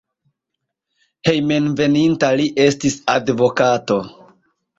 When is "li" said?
2.41-2.49